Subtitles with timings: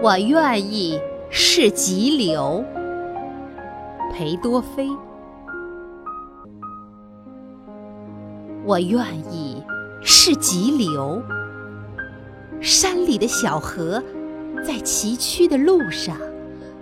[0.00, 2.64] 我愿意是急流，
[4.14, 4.88] 裴多菲。
[8.64, 9.60] 我愿意
[10.00, 11.20] 是急流，
[12.60, 14.00] 山里的小河
[14.64, 16.16] 在崎岖的路上、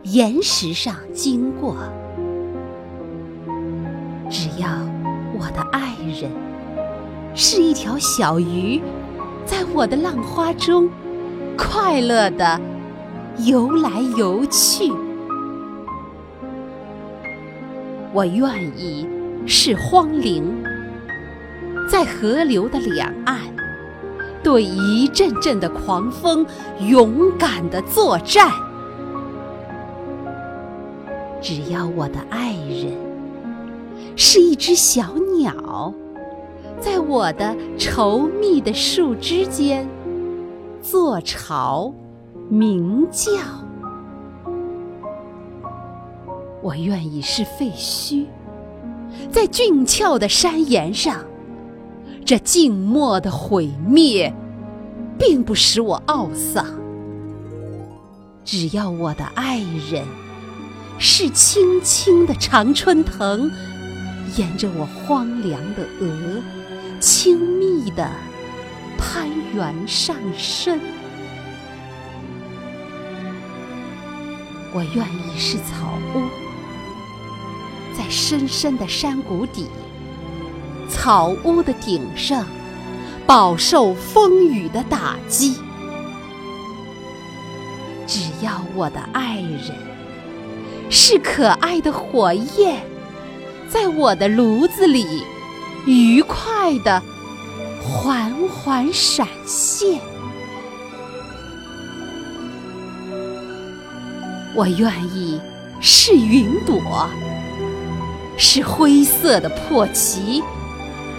[0.02, 1.74] 岩石上经过。
[4.28, 4.68] 只要
[5.38, 6.30] 我的爱人
[7.34, 8.82] 是一条小鱼，
[9.46, 10.86] 在我的浪花中
[11.56, 12.60] 快乐的。
[13.44, 14.90] 游来游去，
[18.12, 19.06] 我愿意
[19.46, 20.42] 是荒陵，
[21.88, 23.38] 在河流的两岸，
[24.42, 26.46] 对一阵阵的狂风
[26.80, 28.50] 勇敢的作战。
[31.42, 32.96] 只要我的爱人
[34.16, 35.92] 是一只小鸟，
[36.80, 39.86] 在我的稠密的树枝间
[40.80, 41.92] 做巢。
[42.48, 43.32] 鸣叫，
[46.62, 48.26] 我愿意是废墟，
[49.32, 51.24] 在峻峭的山岩上，
[52.24, 54.32] 这静默的毁灭，
[55.18, 56.64] 并不使我懊丧。
[58.44, 59.58] 只要我的爱
[59.90, 60.04] 人
[60.98, 63.50] 是青青的常春藤，
[64.36, 66.40] 沿着我荒凉的额，
[67.00, 68.08] 亲密地
[68.96, 70.78] 攀援上升。
[74.76, 76.20] 我愿意是草屋，
[77.96, 79.66] 在深深的山谷底，
[80.90, 82.46] 草屋的顶上，
[83.26, 85.56] 饱受风雨的打击。
[88.06, 89.74] 只要我的爱人
[90.90, 92.84] 是可爱的火焰，
[93.70, 95.24] 在我的炉子里
[95.86, 97.02] 愉快的
[97.82, 99.98] 缓缓闪现。
[104.56, 105.38] 我愿意
[105.82, 107.10] 是云朵，
[108.38, 110.42] 是灰色的破旗，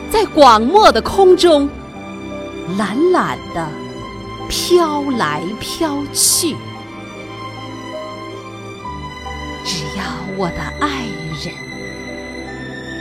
[0.10, 1.70] 在广漠的空中
[2.80, 3.70] 懒懒地
[4.50, 6.56] 飘来飘去。
[9.64, 10.04] 只要
[10.36, 11.06] 我的爱
[11.44, 11.54] 人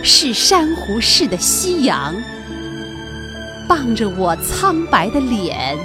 [0.05, 2.15] 是珊瑚似的夕阳，
[3.67, 5.79] 傍着我苍白的脸，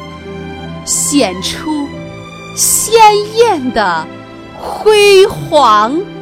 [0.84, 1.88] 显出
[2.54, 3.00] 鲜
[3.38, 4.06] 艳的。
[4.62, 6.21] 辉煌。